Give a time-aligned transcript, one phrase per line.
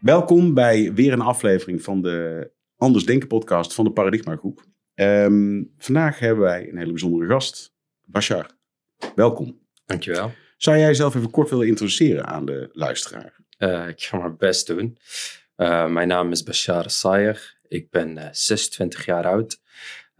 [0.00, 4.64] Welkom bij weer een aflevering van de Anders Denken podcast van de Paradigma Groep.
[4.94, 7.74] Ehm, vandaag hebben wij een hele bijzondere gast,
[8.04, 8.50] Bashar.
[9.14, 9.60] Welkom.
[9.86, 10.32] Dankjewel.
[10.56, 13.36] Zou jij jezelf even kort willen introduceren aan de luisteraar?
[13.58, 14.98] Uh, ik ga mijn best doen.
[15.56, 17.58] Uh, mijn naam is Bashar Sayer.
[17.68, 19.60] Ik ben uh, 26 jaar oud.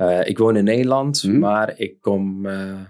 [0.01, 1.39] Uh, ik woon in Nederland, Mhm.
[1.39, 2.81] maar ik kom uh,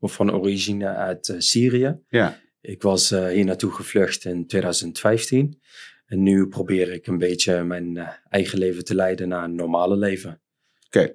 [0.00, 1.98] van origine uit uh, Syrië.
[2.08, 2.38] Ja.
[2.60, 5.60] Ik was hier naartoe gevlucht in 2015.
[6.06, 7.96] En nu probeer ik een beetje mijn
[8.28, 10.40] eigen leven te leiden naar een normale leven.
[10.86, 11.12] Oké.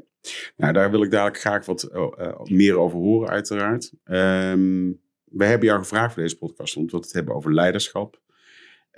[0.56, 1.90] Nou, daar wil ik dadelijk graag wat
[2.44, 3.92] meer over horen, uiteraard.
[4.04, 8.22] Um, we hebben jou gevraagd voor deze podcast omdat we het hebben over leiderschap.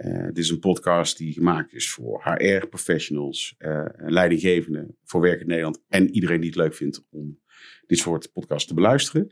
[0.05, 5.47] Uh, dit is een podcast die gemaakt is voor HR-professionals, uh, leidinggevenden, voor werk in
[5.47, 7.39] Nederland en iedereen die het leuk vindt om
[7.87, 9.31] dit soort podcasts te beluisteren.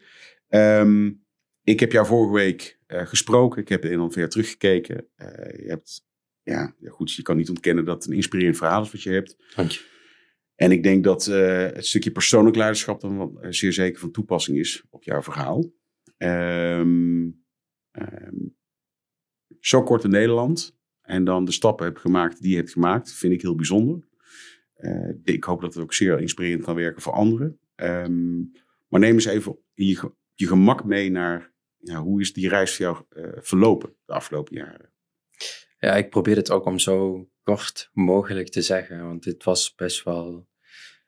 [0.49, 1.25] Um,
[1.63, 5.08] ik heb jou vorige week uh, gesproken, ik heb in ongeveer teruggekeken.
[5.16, 6.06] je hebt,
[6.44, 9.36] ja, goed, je kan niet ontkennen dat het een inspirerend verhaal is wat je hebt.
[9.56, 9.95] Dank je.
[10.56, 14.84] En ik denk dat het stukje persoonlijk leiderschap dan wel, zeer zeker van toepassing is
[14.89, 15.72] op jouw verhaal.
[16.17, 17.45] Um,
[17.91, 18.56] um,
[19.59, 23.33] zo kort in Nederland en dan de stappen heb gemaakt die je hebt gemaakt, vind
[23.33, 24.08] ik heel bijzonder.
[24.77, 27.59] Uh, ik hoop dat het ook zeer inspirerend kan werken voor anderen.
[27.75, 28.52] Um,
[28.88, 32.85] maar neem eens even je, je gemak mee naar ja, hoe is die reis voor
[32.85, 34.91] jou uh, verlopen de afgelopen jaren?
[35.80, 40.03] Ja, ik probeer het ook om zo kort mogelijk te zeggen, want dit was best
[40.03, 40.47] wel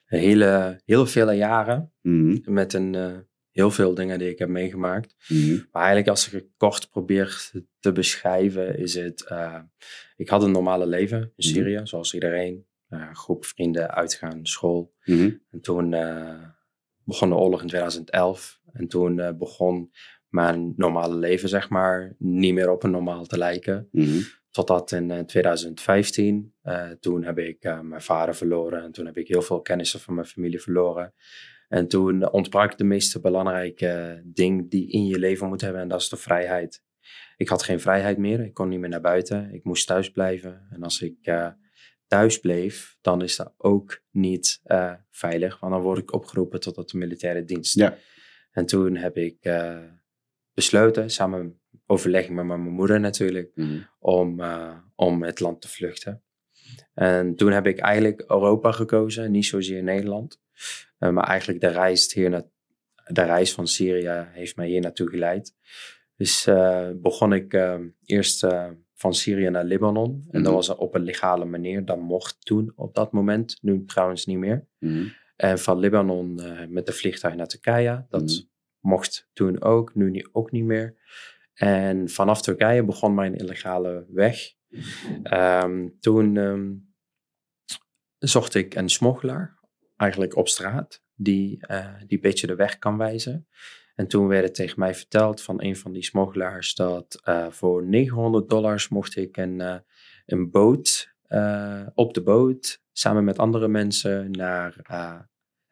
[0.03, 2.15] hele, heel vele jaren Mhm.
[2.15, 2.53] mm -hmm.
[2.53, 3.17] met een uh,
[3.59, 5.15] heel veel dingen die ik heb meegemaakt.
[5.27, 5.67] Mm -hmm.
[5.71, 9.25] Maar eigenlijk als ik het kort probeer te beschrijven, is het...
[9.31, 9.59] Uh,
[10.15, 11.87] ik had een normale leven in Syrië, mm -hmm.
[11.87, 12.67] zoals iedereen.
[12.89, 14.93] Uh, groep vrienden, uitgaan, school.
[15.05, 15.31] Mhm.
[15.51, 16.43] En toen uh,
[17.03, 18.61] begon de oorlog in 2011.
[18.71, 19.91] En toen begon
[20.27, 23.87] mijn normale leven, zeg maar, niet meer op een normaal te lijken.
[23.91, 24.19] Mhm.
[24.51, 26.53] Totdat in 2015,
[26.99, 28.83] toen heb ik mijn vader verloren.
[28.83, 31.13] En toen heb ik heel veel kennissen van mijn familie verloren.
[31.69, 35.81] En toen ontbrak de meest belangrijke ding die in je leven moet hebben.
[35.81, 36.83] En dat is de vrijheid.
[37.37, 38.39] Ik had geen vrijheid meer.
[38.39, 39.53] Ik kon niet meer naar buiten.
[39.53, 40.67] Ik moest thuis blijven.
[40.69, 41.49] En als ik uh,
[42.07, 45.59] thuis bleef, dan is dat ook niet uh, veilig.
[45.59, 47.75] Want dan word ik opgeroepen tot de militaire dienst.
[47.75, 47.97] Ja.
[48.51, 49.83] En toen heb ik uh,
[50.53, 53.87] besloten, samen overleggen met mijn moeder natuurlijk, mm.
[53.99, 54.41] om,
[54.95, 56.23] om het land te vluchten.
[56.93, 60.41] En toen heb ik eigenlijk Europa gekozen, niet zozeer Nederland.
[60.99, 62.45] Uh, maar eigenlijk de reis, hier na,
[63.05, 65.55] de reis van Syrië heeft mij hier naartoe geleid.
[66.15, 68.47] Dus uh, begon ik uh, eerst
[68.95, 70.11] van Syrië naar Libanon.
[70.11, 70.43] En Mhm.
[70.43, 71.85] dat was op een legale manier.
[71.85, 73.57] Dat mocht toen op dat moment.
[73.61, 74.67] Nu trouwens niet meer.
[74.79, 75.11] Mm.
[75.35, 78.05] En van Libanon met de vliegtuig naar Turkije.
[78.09, 78.41] Dat Mhm.
[78.79, 79.95] mocht toen ook.
[79.95, 80.97] Nu niet, ook niet meer.
[81.53, 84.39] En vanaf Turkije begon mijn illegale weg.
[85.33, 86.93] Um, toen um,
[88.17, 89.58] zocht ik een smokkelaar
[89.99, 93.47] eigenlijk op straat, die, uh, die een beetje de weg kan wijzen.
[93.95, 97.85] En toen werd het tegen mij verteld van een van die smokkelaars dat uh, voor
[97.85, 99.75] 900 dollars mocht ik een, uh,
[100.25, 101.17] een boot
[101.93, 104.75] op de boot samen met andere mensen naar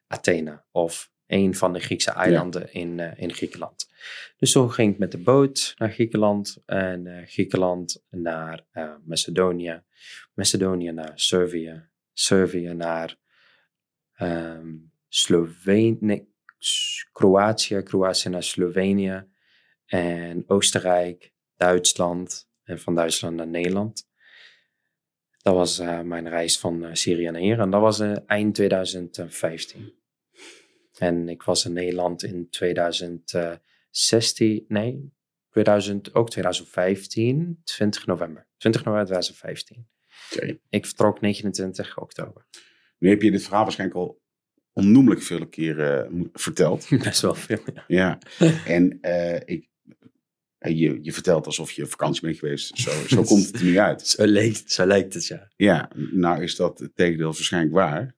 [0.07, 2.67] Athene of een van de Griekse eilanden ja.
[2.67, 3.89] in, in Griekenland.
[4.37, 8.65] Dus toen ging ik met de boot naar Griekenland en Griekenland naar
[9.05, 9.83] Macedonië,
[10.33, 13.17] Macedonië naar Servië, Servië naar
[14.21, 16.35] um, Slovenië, nee,
[17.11, 19.27] Kroatië, Kroatië naar Slovenië
[19.85, 24.07] en Oostenrijk, Duitsland en van Duitsland naar Nederland.
[25.37, 28.55] Dat was uh, mijn reis van uh, Syrië naar hier en dat was uh, eind
[28.55, 29.93] 2015.
[30.97, 35.11] En ik was in Nederland in 2016, nee,
[35.49, 38.47] 2000, ook 2015, 20 november.
[38.57, 39.87] 20 november 2015.
[40.33, 40.59] Okay.
[40.69, 42.45] Ik vertrok 29 oktober.
[42.97, 44.21] Nu heb je dit verhaal waarschijnlijk al
[44.73, 46.87] onnoemelijk veel keren uh, verteld.
[47.03, 47.83] Best wel veel, ja.
[47.87, 48.19] ja.
[48.65, 49.69] En uh, ik,
[50.59, 52.77] je, je vertelt alsof je op vakantie bent geweest.
[52.77, 54.07] Zo, zo komt het er nu uit.
[54.07, 55.51] Zo lijkt, zo lijkt het, ja.
[55.55, 58.15] Ja, nou is dat het tegendeel waarschijnlijk waar.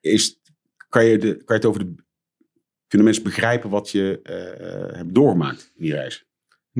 [0.00, 0.40] Is,
[0.88, 1.94] kan, je de, kan je het over de...
[2.86, 6.29] Kunnen mensen begrijpen wat je uh, hebt doorgemaakt in die reis?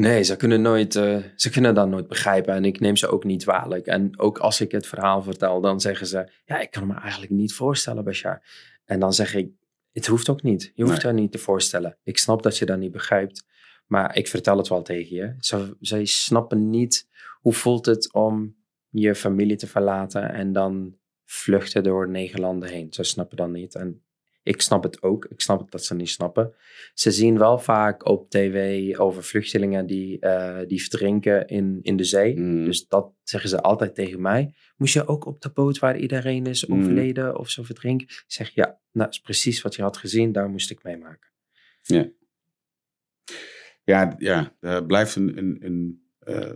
[0.01, 3.25] Nee, ze kunnen, nooit, uh, ze kunnen dat nooit begrijpen en ik neem ze ook
[3.25, 3.87] niet kwalijk.
[3.87, 6.31] En ook als ik het verhaal vertel, dan zeggen ze...
[6.45, 8.43] Ja, ik kan me eigenlijk niet voorstellen, Bashar.
[8.85, 9.51] En dan zeg ik,
[9.93, 10.73] het hoeft ook niet.
[10.75, 11.13] Je hoeft Nee.
[11.13, 11.99] dat niet te voorstellen.
[12.03, 13.47] Ik snap dat je dat niet begrijpt,
[13.87, 15.35] maar ik vertel het wel tegen je.
[15.39, 17.09] Ze, zij snappen niet
[17.41, 18.57] hoe voelt het om
[18.89, 22.93] je familie te verlaten en dan vluchten door negen landen heen.
[22.93, 23.75] Ze snappen dat niet.
[23.75, 24.03] En
[24.43, 25.25] Ik snap het ook.
[25.25, 26.55] Ik snap het dat ze niet snappen.
[26.95, 32.05] Ze zien wel vaak op tv over vluchtelingen die, eh, die verdrinken in, in de
[32.05, 32.37] zee.
[32.39, 32.65] Mm.
[32.65, 34.55] Dus dat zeggen ze altijd tegen mij.
[34.77, 36.79] Moest je ook op de boot waar iedereen is Mm.
[36.79, 38.07] overleden of zo verdrinken?
[38.07, 40.33] Ik zeg ja, nou, dat is precies wat je had gezien.
[40.33, 41.29] Daar moest ik meemaken.
[43.85, 45.39] Ja, ja er blijft een.
[45.39, 46.55] een, een eh,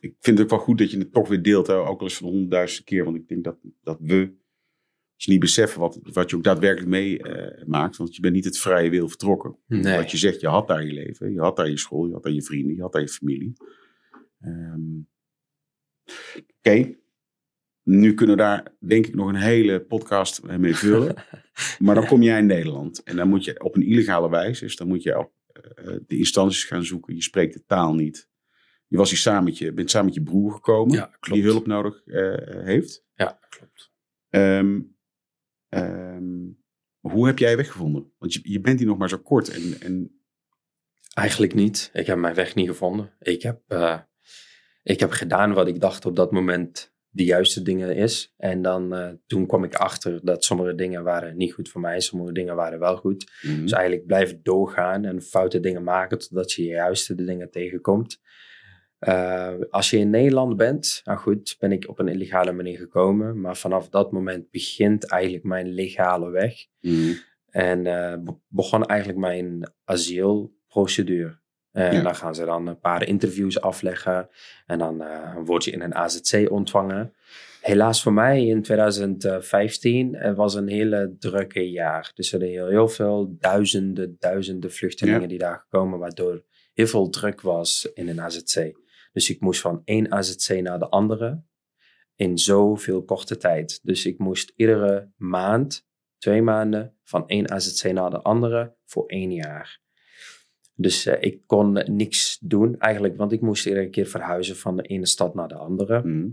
[0.00, 2.06] ik vind het ook wel goed dat je het toch weer deelt, hè, ook al
[2.06, 3.04] eens van de honderdduizendste keer.
[3.04, 4.34] Want ik denk dat, dat we
[5.22, 7.96] ons niet beseffen wat, wat je ook daadwerkelijk meemaakt.
[7.96, 9.58] want je bent niet het vrije wil vertrokken.
[9.66, 9.96] Nee.
[9.96, 12.22] Wat je zegt, je had daar je leven, je had daar je school, je had
[12.22, 13.52] daar je vrienden, je had daar je familie.
[14.40, 15.00] Ehm,
[16.58, 16.96] Oké,
[17.82, 21.14] nu kunnen we daar denk ik nog een hele podcast mee vullen.
[21.78, 24.76] maar dan kom jij in Nederland en dan moet je op een illegale wijze, dus
[24.76, 27.14] dan moet je op eh, de instanties gaan zoeken.
[27.14, 28.30] Je spreekt de taal niet.
[28.86, 31.66] Je was hier samen met je, bent samen met je broer gekomen, Ja, die hulp
[31.66, 33.04] nodig eh, heeft.
[33.14, 33.92] Ja, klopt.
[34.28, 34.80] Ehm,
[35.72, 36.50] ehm,
[37.00, 38.12] hoe heb jij weggevonden?
[38.18, 39.48] Want je, je bent hier nog maar zo kort.
[39.48, 40.22] En, en
[41.14, 41.90] Eigenlijk niet.
[41.92, 43.10] Ik heb mijn weg niet gevonden.
[43.18, 43.98] Ik heb, eh,
[44.82, 48.34] ik heb gedaan wat ik dacht op dat moment de juiste dingen is.
[48.36, 52.00] En dan eh, toen kwam ik achter dat sommige dingen waren niet goed voor mij.
[52.00, 53.30] Sommige dingen waren wel goed.
[53.42, 53.62] Mhm.
[53.62, 58.20] Dus eigenlijk blijven doorgaan en foute dingen maken totdat je de juiste dingen tegenkomt.
[59.02, 63.40] Eh, als je in Nederland bent, nou goed, ben ik op een illegale manier gekomen.
[63.40, 66.54] Maar vanaf dat moment begint eigenlijk mijn legale weg.
[66.80, 67.12] Mhm.
[67.50, 71.40] En eh, be- begon eigenlijk mijn asielprocedure.
[71.72, 72.02] En Ja.
[72.02, 74.28] dan gaan ze dan een paar interviews afleggen.
[74.66, 77.12] En dan eh, word je in een AZC ontvangen.
[77.60, 82.10] Helaas voor mij in 2015 eh, was een hele drukke jaar.
[82.14, 85.26] Dus er zijn heel, heel veel duizenden, duizenden vluchtelingen Ja.
[85.26, 85.98] die daar gekomen.
[85.98, 86.42] Waardoor
[86.74, 88.72] heel veel druk was in een AZC.
[89.12, 91.42] Dus ik moest van één AZC naar de andere.
[92.14, 93.80] In zoveel korte tijd.
[93.82, 95.86] Dus ik moest iedere maand
[96.18, 99.80] twee maanden van één AZC naar de andere voor één jaar.
[100.74, 104.82] Dus eh, ik kon niks doen eigenlijk, want ik moest iedere keer verhuizen van de
[104.82, 106.02] ene stad naar de andere.
[106.02, 106.28] Mhm.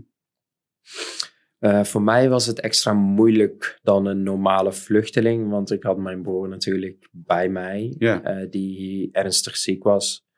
[1.58, 6.22] Eh, voor mij was het extra moeilijk dan een normale vluchteling, want ik had mijn
[6.22, 10.28] broer natuurlijk bij mij, eh, die ernstig ziek was.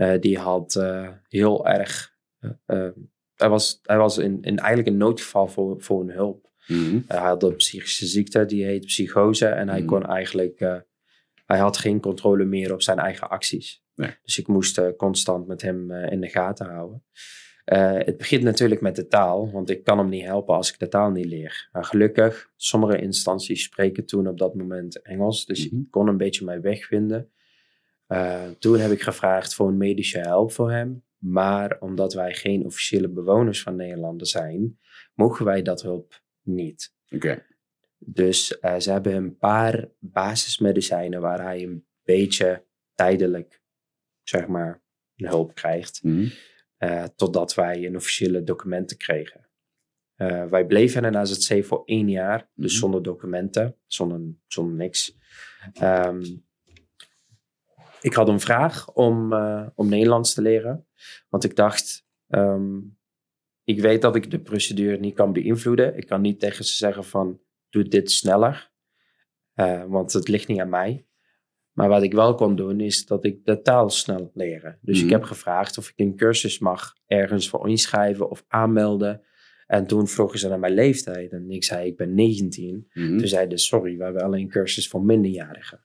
[0.00, 2.14] Eh, die had eh, heel erg,
[2.66, 2.88] eh,
[3.34, 6.50] hij was, hij was in, in eigenlijk een noodgeval voor, voor een hulp.
[6.66, 7.00] Mhm.
[7.06, 9.46] Hij had een psychische ziekte, die heet psychose.
[9.46, 9.88] En hij Mhm.
[9.88, 10.58] kon eigenlijk,
[11.46, 13.82] hij had geen controle meer op zijn eigen acties.
[13.94, 14.10] Nee.
[14.22, 17.04] Dus ik moest constant met hem in de gaten houden.
[18.04, 20.88] Het begint natuurlijk met de taal, want ik kan hem niet helpen als ik de
[20.88, 21.68] taal niet leer.
[21.72, 25.80] Maar gelukkig, sommige instanties spreken toen op dat moment Engels, dus Mhm.
[25.80, 26.88] ik kon een beetje mijn weg
[28.10, 31.04] Eh, toen heb ik gevraagd voor een medische hulp voor hem.
[31.18, 34.78] Maar omdat wij geen officiële bewoners van Nederland zijn,
[35.14, 36.94] mogen wij dat hulp niet.
[37.10, 37.46] Oké.
[37.98, 43.62] Dus eh, ze hebben een paar basismedicijnen waar hij een beetje tijdelijk,
[44.22, 44.82] zeg maar,
[45.16, 46.02] een hulp krijgt.
[46.02, 46.28] Mhm.
[46.76, 49.48] eh, totdat wij een officiële documenten kregen.
[50.50, 52.80] Wij bleven in AZC voor één jaar, dus Mhm.
[52.80, 55.16] zonder documenten, zonder, zonder niks.
[55.72, 56.22] Ehm,
[58.00, 60.86] ik had een vraag om, eh, om Nederlands te leren,
[61.28, 62.78] want ik dacht, ehm,
[63.64, 65.96] ik weet dat ik de procedure niet kan beïnvloeden.
[65.96, 68.70] Ik kan niet tegen ze zeggen van, doe dit sneller,
[69.54, 71.04] eh, want het ligt niet aan mij.
[71.72, 74.78] Maar wat ik wel kon doen, is dat ik de taal snel leren.
[74.82, 75.04] Dus Mhm.
[75.06, 79.22] ik heb gevraagd of ik een cursus mag ergens voor inschrijven of aanmelden.
[79.66, 81.32] En toen vroegen ze naar mijn leeftijd.
[81.32, 82.88] En ik zei, ik ben 19.
[82.92, 83.18] Mhm.
[83.18, 85.84] Toen zeiden ze, sorry, we hebben alleen een cursus voor minderjarigen.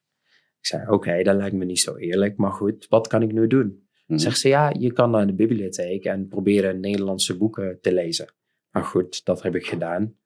[0.66, 2.38] Ik zei, oké, dat lijkt me niet zo eerlijk.
[2.38, 3.88] Maar goed, wat kan ik nu doen?
[4.08, 4.20] Mhm.
[4.20, 8.34] Zegt ze, ja, je kan naar de bibliotheek en proberen Nederlandse boeken te lezen.
[8.72, 10.18] Maar goed, dat heb ik gedaan.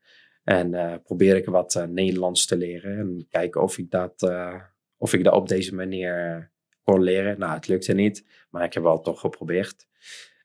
[0.44, 2.98] En eh, probeer ik wat eh, Nederlands te leren.
[2.98, 4.62] En kijken of ik dat, eh,
[4.98, 6.52] of ik dat op deze manier
[6.84, 7.40] kon leren.
[7.40, 9.88] Nou, het lukte niet, maar ik heb wel toch geprobeerd.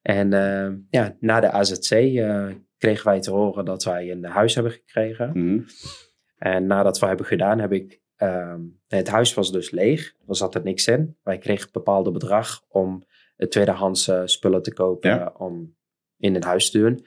[0.02, 0.30] En
[0.90, 1.88] ja, na de AZC
[2.78, 5.30] kregen wij te horen dat wij een huis hebben gekregen.
[5.34, 5.60] Mhm.
[6.38, 8.02] En nadat we hebben gedaan, heb ik.
[8.16, 10.14] Ehm, het huis was dus leeg.
[10.28, 11.16] Er zat er niks in.
[11.23, 13.02] Wij kregen een bepaald bedrag om
[13.37, 15.11] eh, tweedehands eh, spullen te kopen.
[15.11, 15.33] Ja.
[15.37, 15.75] om
[16.18, 17.06] in het huis te doen.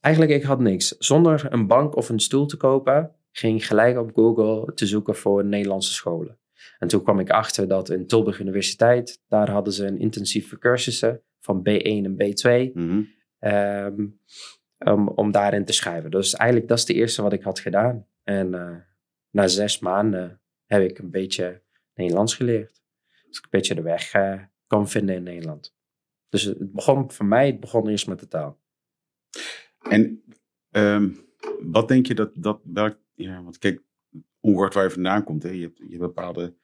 [0.00, 0.88] Eigenlijk, ik had niks.
[0.98, 5.14] Zonder een bank of een stoel te kopen, ging ik gelijk op Google te zoeken
[5.16, 6.38] voor Nederlandse scholen.
[6.78, 11.22] En toen kwam ik achter dat in Tilburg Universiteit, daar hadden ze een intensieve cursussen
[11.40, 13.02] van B1 en B2 Mhm.
[13.38, 14.06] ehm,
[14.78, 16.10] om, om daarin te schrijven.
[16.10, 18.06] Dus eigenlijk dat is de eerste wat ik had gedaan.
[18.24, 18.76] En eh,
[19.30, 21.62] na zes maanden heb ik een beetje
[21.94, 22.82] Nederlands geleerd.
[23.26, 25.76] Dus ik een beetje de weg eh, kon vinden in Nederland.
[26.28, 28.60] Dus het begon voor mij, het begon eerst met de taal.
[29.78, 30.24] En
[30.70, 31.10] ehm,
[31.60, 33.82] wat denk je dat, dat welk, ja, want kijk,
[34.40, 36.54] ongeacht waar je vandaan komt, hè, je, hebt, je bepaalde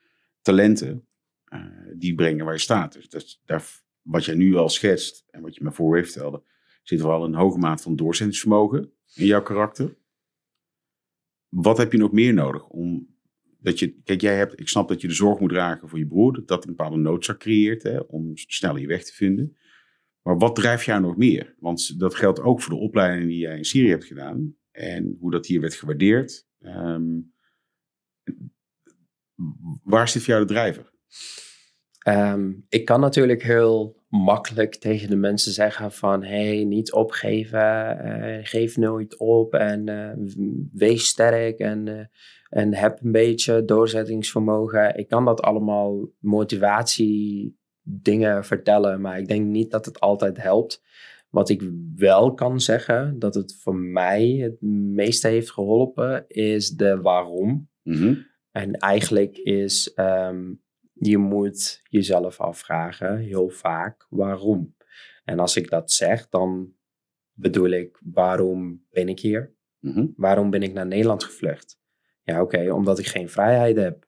[0.43, 1.07] talenten
[1.53, 2.93] uh, die brengen waar je staat.
[2.93, 6.43] Dus dat, daar, wat jij nu al schetst en wat je me voor heeft vertelde,
[6.83, 9.97] zit wel een hoge maat van doorzettingsvermogen in jouw karakter.
[11.55, 13.17] Wat heb je nog meer nodig om
[13.59, 16.07] dat je, kijk, jij hebt, ik snap dat je de zorg moet dragen voor je
[16.07, 19.57] broer, dat een bepaalde noodzaak creëert hè, om sneller je weg te vinden.
[20.23, 21.55] Maar wat drijft jou nog meer?
[21.59, 25.31] Want dat geldt ook voor de opleiding die jij in Syrië hebt gedaan en hoe
[25.31, 26.47] dat hier werd gewaardeerd.
[26.61, 27.33] Um,
[29.83, 30.93] waar zit voor jou de drijver?
[32.09, 38.39] Um, ik kan natuurlijk heel makkelijk tegen de mensen zeggen van hey, niet opgeven, uh,
[38.43, 40.11] geef nooit op en uh,
[40.73, 42.01] wees sterk en, uh,
[42.49, 44.97] en heb een beetje doorzettingsvermogen.
[44.97, 50.83] Ik kan dat allemaal motivatie dingen vertellen, maar ik denk niet dat het altijd helpt.
[51.31, 51.63] Wat ik
[51.97, 54.61] wel kan zeggen, dat het voor mij het
[54.95, 57.69] meeste heeft geholpen, is de waarom.
[57.83, 58.27] Mm -hmm.
[58.51, 60.63] En eigenlijk is um,
[60.95, 64.75] je moet jezelf afvragen heel vaak waarom.
[65.25, 66.73] En als ik dat zeg, dan
[67.33, 69.55] bedoel ik waarom ben ik hier?
[69.81, 70.13] Mm-hmm.
[70.17, 71.81] Waarom ben ik naar Nederland gevlucht?
[72.23, 74.07] Ja, oké, omdat ik geen vrijheid heb.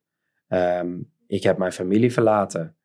[0.48, 2.76] Um, ik heb mijn familie verlaten.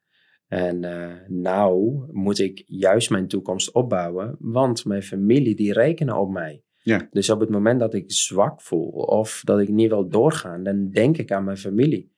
[0.48, 6.29] En uh, nou moet ik juist mijn toekomst opbouwen, want mijn familie die rekenen op
[6.29, 6.63] mij.
[6.84, 7.08] Ja.
[7.12, 10.89] Dus op het moment dat ik zwak voel of dat ik niet wil doorgaan, dan
[10.89, 12.12] denk ik aan mijn familie.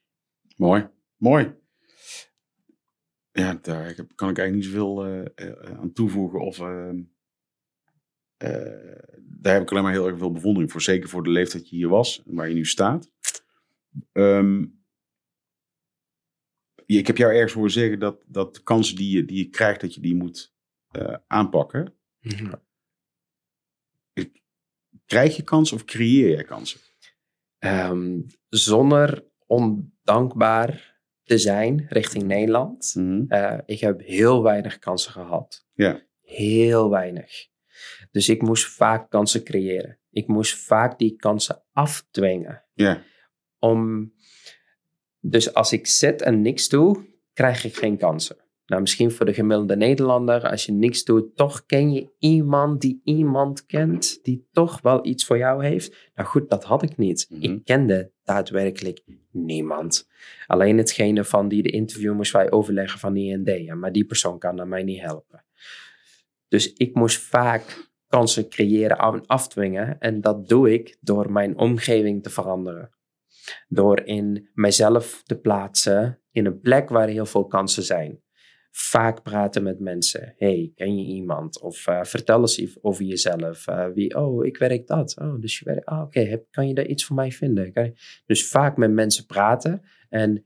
[0.55, 0.87] Mooi,
[1.17, 1.61] mooi
[3.33, 5.25] ja, daar kan ik eigenlijk niet zoveel uh,
[5.79, 6.39] aan toevoegen.
[6.39, 6.91] Of, uh,
[9.21, 10.81] daar heb ik alleen maar heel erg veel bewondering voor.
[10.81, 13.11] Zeker voor de leeftijd dat je hier was en waar je nu staat.
[14.11, 14.81] Um,
[16.85, 19.81] ik heb jou ergens horen zeggen dat, dat de kansen die je, die je krijgt,
[19.81, 20.55] dat je die moet
[21.27, 21.93] aanpakken.
[22.19, 22.53] Mhm.
[25.05, 26.79] Krijg je kansen of creëer je kansen?
[27.59, 30.92] Um, zonder ondankbaar
[31.23, 32.93] te zijn richting Nederland.
[32.95, 33.27] Mm
[33.65, 35.65] ik heb heel weinig kansen gehad.
[35.73, 36.01] Ja.
[36.21, 37.47] Heel weinig.
[38.11, 39.99] Dus ik moest vaak kansen creëren.
[40.11, 42.63] Ik moest vaak die kansen afdwingen.
[42.73, 43.03] Ja.
[43.59, 44.13] Om,
[45.19, 48.37] dus als ik zit en niks doe, krijg ik geen kansen.
[48.65, 53.01] Nou, misschien voor de gemiddelde Nederlander, als je niks doet, toch ken je iemand die
[53.03, 56.11] iemand kent, die toch wel iets voor jou heeft.
[56.15, 57.27] Nou goed, dat had ik niet.
[57.39, 57.63] Ik mhm.
[57.63, 60.09] kende daadwerkelijk niemand.
[60.47, 64.05] Alleen hetgene van die de interview moest wij overleggen van die en ja, maar die
[64.05, 65.45] persoon kan naar mij niet helpen.
[66.47, 72.23] Dus ik moest vaak kansen creëren en afdwingen en dat doe ik door mijn omgeving
[72.23, 72.89] te veranderen.
[73.67, 78.23] Door in mijzelf te plaatsen in een plek waar heel veel kansen zijn
[78.75, 80.33] vaak praten met mensen.
[80.37, 81.61] Hey, ken je iemand?
[81.61, 83.67] Of uh, vertel eens over jezelf.
[83.67, 85.15] Uh, wie, oh, ik werk dat.
[85.21, 85.85] Oh, dus je werkt.
[85.85, 86.43] Ah, oké, okay.
[86.51, 87.71] kan je daar iets voor mij vinden?
[87.73, 87.93] Je,
[88.25, 89.81] dus vaak met mensen praten.
[90.09, 90.45] En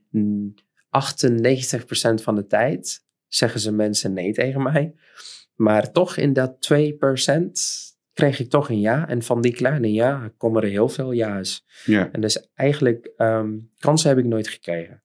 [2.22, 4.94] van de tijd zeggen ze mensen nee tegen mij.
[5.54, 6.76] Maar toch in dat 2%
[8.12, 9.08] kreeg ik toch een ja.
[9.08, 11.64] En van die kleine ja komen er heel veel ja's.
[11.84, 12.12] Ja.
[12.12, 15.02] En dus eigenlijk um, kansen heb ik nooit gekregen.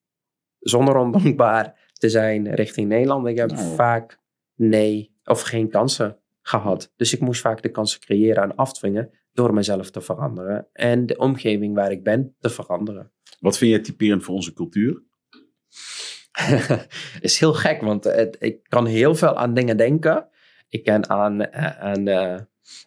[0.60, 3.28] Zonder ondankbaar te zijn richting Nederland.
[3.28, 3.76] Ik heb nou.
[3.76, 4.20] vaak
[4.56, 6.94] nee of geen kansen gehad.
[6.96, 11.18] Dus ik moest vaak de kansen creëren en afdwingen door mezelf te veranderen en de
[11.18, 13.12] omgeving waar ik ben te veranderen.
[13.40, 15.04] Wat vind jij typerend voor onze cultuur?
[17.22, 20.28] is heel gek, want het, ik kan heel veel aan dingen denken.
[20.70, 22.40] Ik kan aan, eh, aan, uh,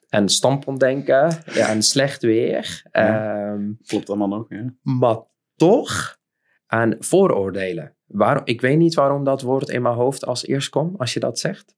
[0.09, 2.83] aan standpunt denken, aan slecht weer.
[2.93, 4.75] Ja, um, klopt allemaal nog, ja.
[4.83, 5.19] Maar
[5.55, 6.19] toch
[6.67, 7.96] aan vooroordelen.
[8.07, 11.21] Waarom, ik weet niet waarom dat woord in mijn hoofd als eerst komt als je
[11.21, 11.77] dat zegt.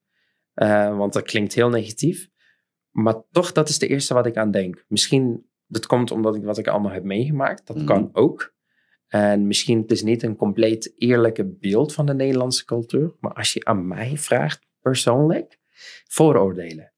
[0.55, 2.29] Uh, want dat klinkt heel negatief.
[2.91, 4.85] Maar toch, dat is de eerste wat ik aan denk.
[4.89, 7.67] Misschien, dat komt omdat ik wat ik allemaal heb meegemaakt.
[7.67, 8.11] Dat kan mhm.
[8.13, 8.57] ook.
[9.07, 13.17] En misschien het is niet een compleet eerlijke beeld van de Nederlandse cultuur.
[13.21, 15.59] Maar als je aan mij vraagt, persoonlijk,
[16.09, 16.93] vooroordelen.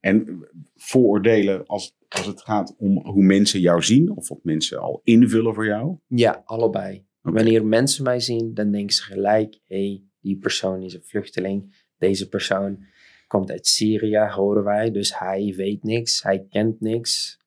[0.00, 4.16] En vooroordelen als, als het gaat om hoe mensen jou zien?
[4.16, 5.96] Of wat mensen al invullen voor jou?
[6.06, 7.05] Ja, allebei.
[7.32, 11.84] Wanneer mensen mij zien, dan denken ze gelijk: hey, die persoon is een vluchteling.
[11.98, 12.86] Deze persoon
[13.26, 14.90] komt uit Syrië, horen wij.
[14.90, 17.38] Dus hij weet niks, hij kent niks.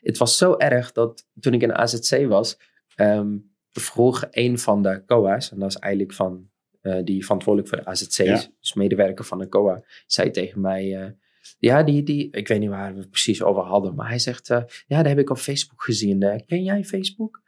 [0.00, 2.58] het was zo erg dat toen ik in AZC was,
[2.96, 6.48] um, vroeg een van de COA's, en dat is eigenlijk van
[6.82, 11.04] uh, die verantwoordelijk voor de AZC's, dus medewerker van de COA, zei tegen mij.
[11.04, 11.10] Uh,
[11.58, 14.50] ja, die, die, ik weet niet waar we het precies over hadden, maar hij zegt,
[14.50, 16.42] uh, ja, dat heb ik op Facebook gezien.
[16.46, 17.44] ken jij Facebook?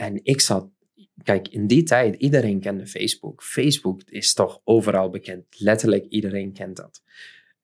[0.00, 0.70] En ik zat,
[1.22, 3.42] kijk, in die tijd, iedereen kende Facebook.
[3.42, 5.44] Facebook is toch overal bekend.
[5.50, 7.02] Letterlijk iedereen kent dat.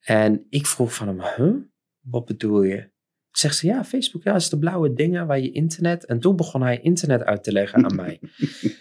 [0.00, 1.57] En ik vroeg van hem, huh?
[2.00, 2.90] Wat bedoel je?
[3.31, 6.05] Zegt ze, ja, Facebook, ja, is de blauwe dingen waar je internet...
[6.05, 8.21] En toen begon hij internet uit te leggen aan mij.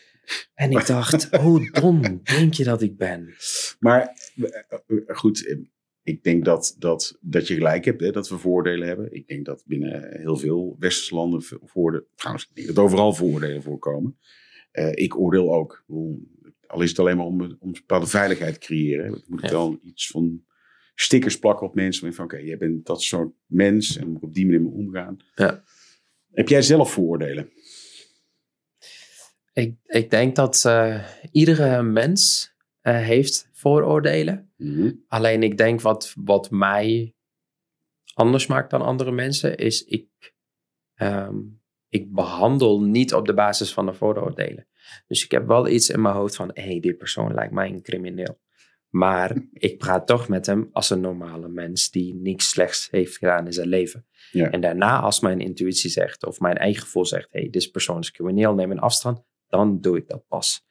[0.54, 3.36] En ik dacht, hoe dom denk je dat ik ben?
[3.80, 5.58] Maar eh, goed, eh,
[6.06, 9.14] ik denk dat, dat, dat je gelijk hebt, hè, dat we voordelen hebben.
[9.14, 13.62] Ik denk dat binnen heel veel westerse landen voordelen, trouwens, ik denk dat overal voordelen
[13.62, 14.18] voorkomen.
[14.74, 15.86] Uh, ik oordeel ook.
[16.68, 19.16] Al is het alleen maar om, om een bepaalde veiligheid te creëren.
[19.16, 19.50] Ik moet ja.
[19.50, 20.44] wel iets van
[20.96, 22.14] stickers plakken op mensen.
[22.14, 25.18] Van oké, okay, jij bent dat soort mens en moet op die manier mee omgaan.
[25.36, 25.64] Ja.
[26.32, 27.50] Heb jij zelf vooroordelen?
[29.54, 32.54] Ik, ik denk dat uh, iedere mens
[32.94, 34.54] heeft vooroordelen.
[34.58, 37.16] Mm Alleen ik denk wat, wat mij
[38.14, 40.34] anders maakt dan andere mensen, is ik,
[40.96, 44.68] um, ik behandel niet op de basis van de vooroordelen.
[45.08, 47.70] Dus ik heb wel iets in mijn hoofd van, hé, hey, die persoon lijkt mij
[47.70, 48.40] een crimineel.
[48.90, 53.46] Maar ik praat toch met hem als een normale mens die niks slechts heeft gedaan
[53.46, 54.06] in zijn leven.
[54.32, 54.52] Ja.
[54.52, 58.00] En daarna, als mijn intuïtie zegt, of mijn eigen gevoel zegt, hé, hey, deze persoon
[58.00, 60.66] is crimineel, neem een afstand, dan doe ik dat pas.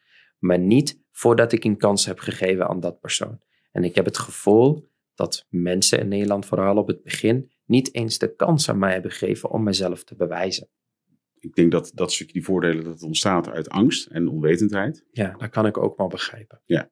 [0.44, 3.40] Maar niet voordat ik een kans heb gegeven aan dat persoon.
[3.72, 8.18] En ik heb het gevoel dat mensen in Nederland, vooral op het begin, niet eens
[8.18, 10.68] de kans aan mij hebben gegeven om mezelf te bewijzen.
[11.38, 15.04] Ik denk dat dat stukje die voordelen dat ontstaat uit angst en onwetendheid.
[15.10, 16.60] Ja, dat kan ik ook wel begrijpen.
[16.64, 16.90] Ja.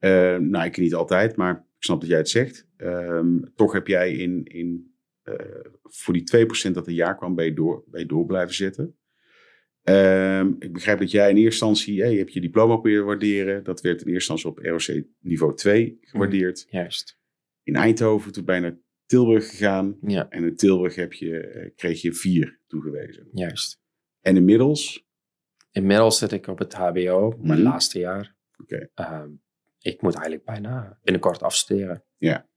[0.00, 2.66] Uh, nou, ik niet altijd, maar ik snap dat jij het zegt.
[2.76, 4.94] Um, toch heb jij in, in
[5.24, 5.34] uh,
[5.82, 8.96] voor die 2% dat een jaar kwam, bij door, bij door blijven zitten.
[9.84, 13.64] Um, ik begrijp dat jij in eerste instantie, hey, je hebt je diploma proberen waarderen.
[13.64, 16.66] Dat werd in eerste instantie op ROC niveau 2 gewaardeerd.
[16.70, 17.18] Mm, juist.
[17.62, 19.98] In Eindhoven, toen naar Tilburg gegaan.
[20.06, 20.28] Ja.
[20.28, 23.28] En in Tilburg heb je, kreeg je 4 toegewezen.
[23.32, 23.80] Juist.
[24.20, 25.06] En inmiddels?
[25.70, 27.68] Inmiddels zit ik op het HBO, mijn Mhm.
[27.68, 28.36] laatste jaar.
[28.62, 28.88] Oké.
[28.94, 29.42] Um,
[29.78, 32.04] ik moet eigenlijk bijna binnenkort afstuderen.
[32.16, 32.48] Ja.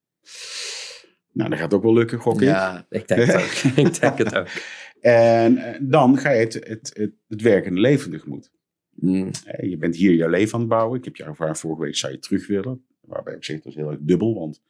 [1.31, 2.47] Nou, dat gaat ook wel lukken, gok ik.
[2.47, 3.73] Ja, ik denk het ook.
[3.85, 4.47] ik denk het ook.
[5.05, 8.51] En uh, dan ga je het, het, het, het werkende leven tegemoet.
[8.89, 9.31] Mm,
[9.61, 10.97] je bent hier je leven aan het bouwen.
[10.97, 12.85] Ik heb jou gevraagd vorige week, zou je terug willen?
[13.01, 14.61] Waarbij ik zeg, dat is heel erg dubbel, want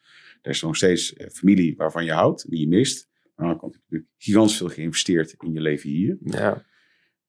[0.42, 3.10] er is nog steeds uh, familie waarvan je houdt, die je mist.
[3.36, 6.18] Maar dan komt natuurlijk gigantisch veel geïnvesteerd in je leven hier.
[6.22, 6.66] ja,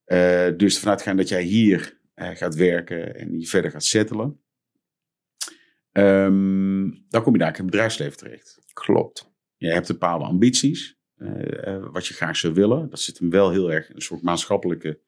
[0.06, 4.40] Uh, dus vanuit gaan dat jij hier uh, gaat werken en je verder gaat settelen.
[5.92, 8.58] Um, dan kom je daar in het bedrijfsleven terecht.
[8.72, 9.34] klopt.
[9.56, 10.98] Je hebt bepaalde ambities,
[11.92, 12.90] wat je graag zou willen.
[12.90, 15.00] Dat zit hem wel heel erg een soort maatschappelijke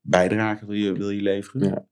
[0.00, 1.68] bijdrage wil je, wil je leveren.
[1.68, 1.88] Ja.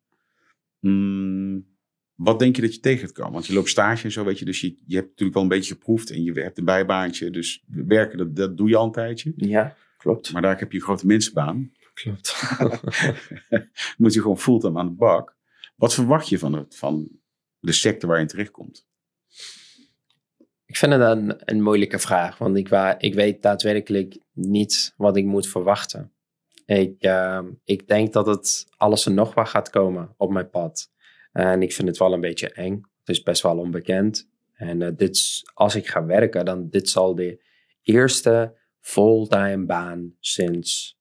[0.81, 1.67] Mm,
[2.15, 3.33] wat denk je dat je tegen gaat komen?
[3.33, 4.45] Want je loopt stage en zo, weet je.
[4.45, 7.31] Dus je, je hebt natuurlijk wel een beetje geproefd en je hebt een bijbaantje.
[7.31, 9.33] Dus werken, dat, dat doe je al een tijdje.
[9.37, 10.33] Ja, klopt.
[10.33, 11.73] Maar daar heb je een grote mensenbaan.
[11.95, 12.43] Klopt.
[13.99, 15.37] moet je gewoon fulltime aan de bak.
[15.77, 17.09] Wat verwacht je van, het, van
[17.59, 18.89] de sector waar je in terechtkomt?
[20.71, 25.25] Ik vind het een, een moeilijke vraag, want ik, ik weet daadwerkelijk niet wat ik
[25.25, 26.13] moet verwachten.
[26.67, 30.91] Ik, uh, ik denk dat het alles en nog wat gaat komen op mijn pad.
[31.33, 32.83] En ik vind het wel een beetje eng.
[32.99, 34.29] Het is best wel onbekend.
[34.53, 37.43] En uh, dit, als ik ga werken, dan dit zal de
[37.83, 40.99] eerste fulltime baan sinds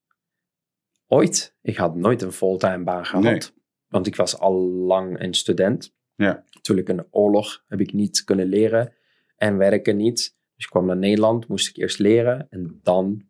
[1.06, 1.54] ooit.
[1.62, 3.24] Ik had nooit een fulltime baan gehad.
[3.24, 3.40] Nee.
[3.88, 5.94] Want ik was al lang een student.
[6.14, 6.44] Ja.
[6.50, 8.98] Natuurlijk een oorlog heb ik niet kunnen leren
[9.40, 10.16] en werken niet.
[10.54, 13.28] Dus ik kwam naar Nederland, moest ik eerst leren en dan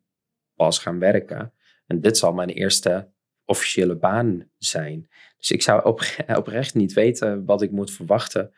[0.55, 1.53] pas gaan werken.
[1.87, 3.13] En dit zal mijn eerste
[3.45, 5.09] officiële baan zijn.
[5.37, 6.01] Dus ik zou op,
[6.43, 8.53] oprecht niet weten wat ik moet verwachten.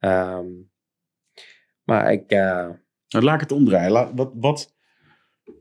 [0.00, 0.70] Um,
[1.82, 2.32] maar ik...
[2.32, 2.68] Uh...
[3.08, 4.16] Nou, laat ik het omdraaien.
[4.16, 4.74] Wat, wat,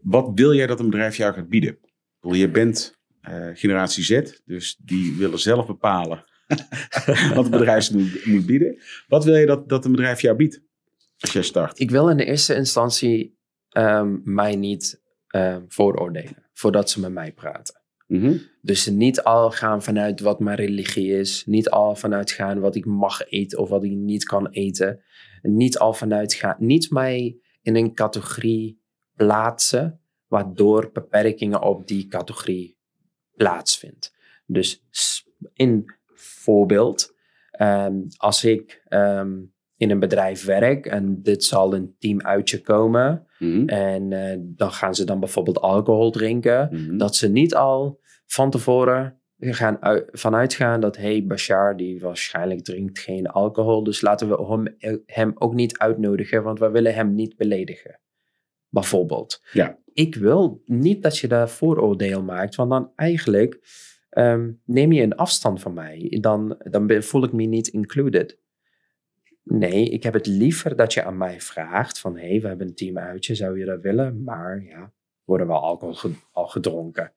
[0.02, 1.80] wat wil jij dat een bedrijf jou gaat bieden?
[2.20, 6.26] Je bent uh, generatie Z, dus die willen zelf bepalen
[7.36, 8.82] wat een bedrijf moet, moet, bieden.
[9.08, 10.62] Wat wil je dat, dat een bedrijf jou biedt
[11.22, 11.80] als jij start?
[11.80, 13.40] Ik wil in de eerste instantie
[13.78, 15.02] um, mij niet
[15.36, 17.82] uh, vooroordelen voordat ze met mij praten.
[18.08, 18.42] Mm-hmm.
[18.62, 21.46] Dus niet al gaan vanuit wat mijn religie is.
[21.46, 25.04] Niet al vanuit gaan wat ik mag eten of wat ik niet kan eten.
[25.42, 26.56] Niet al vanuit gaan.
[26.60, 28.82] Niet mij in een categorie
[29.16, 30.02] plaatsen.
[30.28, 32.78] Waardoor beperkingen op die categorie
[33.36, 34.16] plaatsvindt.
[34.46, 34.84] Dus
[35.54, 37.16] in voorbeeld,
[37.62, 43.28] um, als ik um, in een bedrijf werk en dit zal een teamuitje komen.
[43.38, 43.68] Mm-hmm.
[43.68, 46.70] En uh, dan gaan ze dan bijvoorbeeld alcohol drinken.
[46.72, 46.98] Mm-hmm.
[46.98, 52.64] Dat ze niet al van tevoren gaan uit, vanuit gaan dat hey, Bashar die waarschijnlijk
[52.64, 53.84] drinkt geen alcohol.
[53.84, 54.46] Dus laten we
[54.78, 58.00] hem, hem ook niet uitnodigen, want we willen hem niet beledigen.
[58.70, 59.42] Bijvoorbeeld.
[59.52, 59.78] Ja.
[59.94, 63.60] Ik wil niet dat je daar vooroordeel maakt, want dan eigenlijk
[64.10, 66.18] um, neem je een afstand van mij.
[66.20, 68.40] Dan, dan voel ik me niet included.
[69.44, 72.18] Nee, ik heb het liever dat je aan mij vraagt van...
[72.18, 74.24] hé, hey, we hebben een team uitje, zou je dat willen?
[74.24, 77.14] Maar ja, worden wel alcohol al gedronken.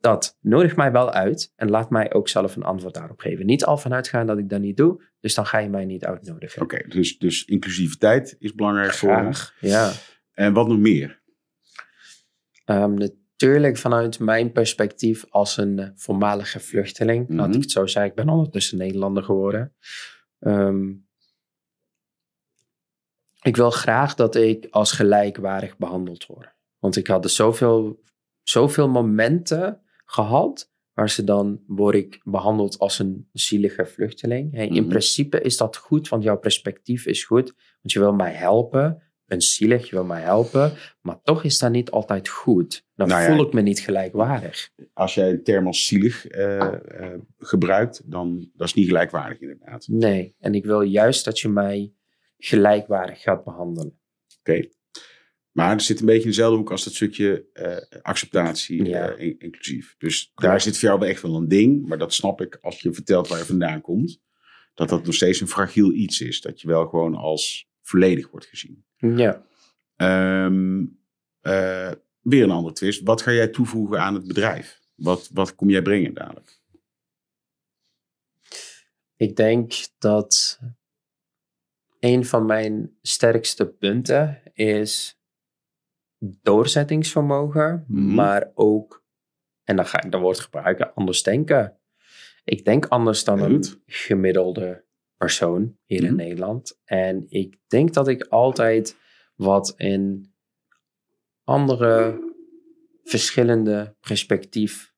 [0.00, 3.46] Dat nodig mij wel uit en laat mij ook zelf een antwoord daarop geven.
[3.46, 6.04] Niet al vanuit gaan dat ik dat niet doe, dus dan ga je mij niet
[6.04, 6.62] uitnodigen.
[6.62, 9.10] Oké, dus, dus inclusiviteit is belangrijk voor.
[9.10, 9.92] Graag, ja.
[10.32, 11.22] En wat nog meer?
[12.64, 17.56] Ehm, natuurlijk vanuit mijn perspectief als een voormalige vluchteling, laat Mhm.
[17.56, 19.74] ik het zo zeggen, ik ben ondertussen Nederlander geworden.
[20.38, 20.92] Ehm,
[23.44, 26.54] ik wil graag dat ik als gelijkwaardig behandeld word.
[26.78, 28.00] Want ik had dus zoveel,
[28.42, 34.52] zoveel momenten gehad waar ze dan word ik behandeld als een zielige vluchteling.
[34.52, 34.88] Hey, In Mhm.
[34.88, 37.52] principe is dat goed, want jouw perspectief is goed.
[37.56, 39.02] Want je wil mij helpen.
[39.26, 40.72] Ben zielig, je wil mij helpen.
[41.00, 42.84] Maar toch is dat niet altijd goed.
[42.94, 44.70] Dan Nou ja, voel ik me niet gelijkwaardig.
[44.92, 49.86] Als jij een term als zielig eh, eh, gebruikt, dan dat is niet gelijkwaardig inderdaad.
[49.88, 51.92] Nee, en ik wil juist dat je mij
[52.38, 53.98] gelijkwaardig gaat behandelen.
[54.38, 54.68] Oké.
[55.50, 59.08] Maar er zit een beetje in dezelfde hoek als dat stukje eh, acceptatie, Ja.
[59.10, 59.94] eh, in- inclusief.
[59.98, 61.86] Dus daar zit voor jou wel echt wel een ding.
[61.86, 64.20] Maar dat snap ik als je vertelt waar je vandaan komt.
[64.74, 66.40] Dat dat nog steeds een fragiel iets is.
[66.40, 68.84] Dat je wel gewoon als volledig wordt gezien.
[68.96, 69.46] Ja.
[69.96, 70.84] Ehm,
[71.40, 73.02] eh, weer een andere twist.
[73.02, 74.80] Wat ga jij toevoegen aan het bedrijf?
[74.94, 76.60] Wat, wat kom jij brengen dadelijk?
[79.16, 80.60] Ik denk dat
[82.04, 85.18] een van mijn sterkste punten is
[86.18, 88.14] doorzettingsvermogen, Mhm.
[88.14, 89.04] maar ook,
[89.64, 91.78] en dan ga ik dat woord gebruiken, anders denken.
[92.44, 94.84] Ik denk anders dan een gemiddelde
[95.16, 96.16] persoon hier in Mhm.
[96.16, 96.80] Nederland.
[96.84, 98.96] En ik denk dat ik altijd
[99.34, 100.32] wat in
[101.44, 102.20] andere
[103.04, 104.92] verschillende perspectief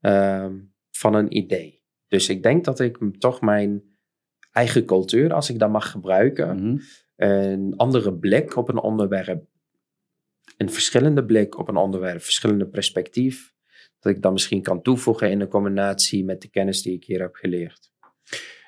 [0.00, 0.58] ehm,
[0.90, 1.82] van een idee.
[2.08, 3.87] Dus ik denk dat ik toch mijn
[4.58, 6.78] eigen cultuur, als ik dat mag gebruiken, Mhm.
[7.16, 9.46] een andere blik op een onderwerp,
[10.56, 13.54] een verschillende blik op een onderwerp, verschillende perspectief,
[14.00, 17.20] dat ik dan misschien kan toevoegen in een combinatie met de kennis die ik hier
[17.20, 17.90] heb geleerd.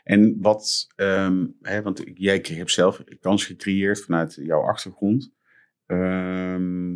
[0.05, 5.33] En wat, ehm, hè, want jij hebt zelf kans gecreëerd vanuit jouw achtergrond.
[5.87, 6.92] Ehm,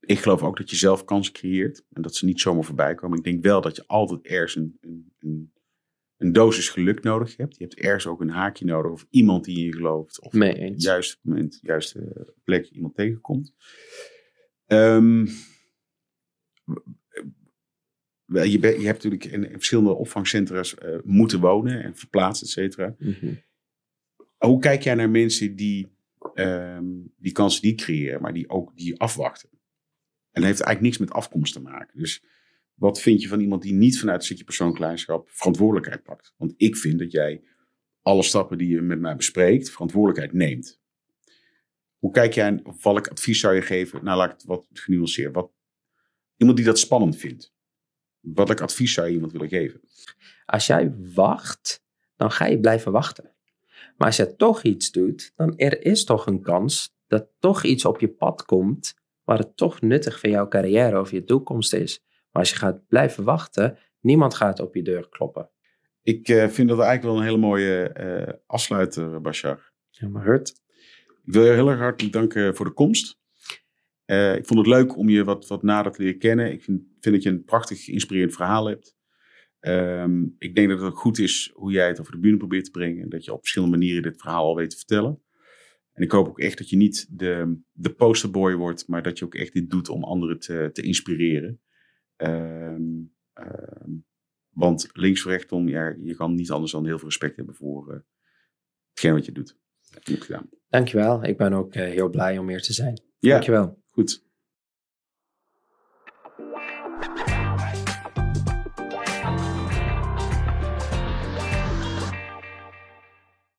[0.00, 3.18] ik geloof ook dat je zelf kansen creëert en dat ze niet zomaar voorbij komen.
[3.18, 5.52] Ik denk wel dat je altijd ergens een, een, een,
[6.18, 7.56] een dosis geluk nodig hebt.
[7.56, 10.20] Je hebt ergens ook een haakje nodig of iemand die in je gelooft.
[10.20, 13.54] Of Mee op het juiste moment, juiste plek iemand tegenkomt.
[14.66, 15.26] Ehm,
[18.24, 22.48] wel, je, je hebt natuurlijk in, in verschillende opvangcentra's eh, moeten wonen en verplaatst, et
[22.48, 22.94] cetera.
[22.98, 23.34] Mhm.
[24.36, 25.96] Hoe kijk jij naar mensen die
[26.34, 29.48] ehm, die kansen niet creëren, maar die ook die afwachten?
[30.30, 31.98] En dat heeft eigenlijk niks met afkomst te maken.
[31.98, 32.22] Dus
[32.78, 36.34] wat vind je van iemand die niet vanuit een stukje persoonlijk leiderschap verantwoordelijkheid pakt?
[36.36, 37.42] Want ik vind dat jij
[38.02, 40.80] alle stappen die je met mij bespreekt, verantwoordelijkheid neemt.
[41.98, 44.04] Hoe kijk jij, of welk advies zou je geven?
[44.04, 45.34] Nou, laat ik het wat genuanceerd.
[45.34, 45.50] Wat,
[46.36, 47.54] iemand die dat spannend vindt.
[48.20, 49.80] Welk advies zou je iemand willen geven?
[50.44, 51.84] Als jij wacht,
[52.16, 53.32] dan ga je blijven wachten.
[53.96, 57.84] Maar als je toch iets doet, dan er is toch een kans dat toch iets
[57.84, 62.02] op je pad komt waar het toch nuttig voor jouw carrière of je toekomst is.
[62.32, 65.50] Maar als je gaat blijven wachten, niemand gaat op je deur kloppen.
[66.02, 69.72] Ik eh, vind dat eigenlijk wel een hele mooie eh, afsluiter, Bashar.
[70.10, 70.48] Maar hurt.
[71.24, 73.18] Ik wil je heel erg hartelijk danken voor de komst.
[74.04, 76.52] Eh, ik vond het leuk om je wat, wat nader te leren kennen.
[76.52, 78.96] Ik vind, vind dat je een prachtig, inspirerend verhaal hebt.
[79.60, 82.64] Ehm, ik denk dat het ook goed is hoe jij het over de bühne probeert
[82.64, 83.02] te brengen.
[83.02, 85.22] En dat je op verschillende manieren dit verhaal al weet te vertellen.
[85.92, 89.24] En ik hoop ook echt dat je niet de, de posterboy wordt, maar dat je
[89.24, 91.60] ook echt dit doet om anderen te, te inspireren.
[92.18, 92.82] Ehm,
[93.32, 93.90] ehm,
[94.48, 97.92] want links voor rechtsom, ja, je kan niet anders dan heel veel respect hebben voor
[97.92, 97.98] eh,
[98.90, 99.56] hetgeen wat je doet.
[99.90, 100.48] Dat heb gedaan.
[100.68, 101.24] Dankjewel.
[101.24, 103.00] Ik ben ook eh, heel blij om hier te zijn.
[103.18, 103.82] Ja, Dankjewel.
[103.90, 104.26] goed.